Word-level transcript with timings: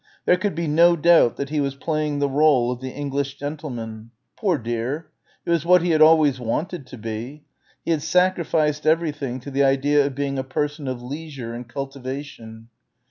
There 0.25 0.35
could 0.35 0.55
be 0.55 0.65
no 0.65 0.95
doubt 0.95 1.35
that 1.35 1.49
he 1.49 1.59
was 1.59 1.75
playing 1.75 2.17
the 2.17 2.27
rôle 2.27 2.71
of 2.71 2.79
the 2.81 2.89
English 2.89 3.35
gentleman. 3.37 4.09
Poor 4.35 4.57
dear. 4.57 5.11
It 5.45 5.51
was 5.51 5.63
what 5.63 5.83
he 5.83 5.91
had 5.91 6.01
always 6.01 6.39
wanted 6.39 6.87
to 6.87 6.97
be. 6.97 7.43
He 7.85 7.91
had 7.91 8.01
sacrificed 8.01 8.87
everything 8.87 9.39
to 9.41 9.51
the 9.51 9.63
idea 9.63 10.03
of 10.07 10.15
being 10.15 10.39
a 10.39 10.43
"person 10.43 10.87
of 10.87 11.03
leisure 11.03 11.53
and 11.53 11.67
cultivation." 11.69 12.69